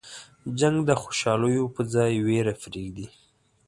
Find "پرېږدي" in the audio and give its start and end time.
2.61-3.07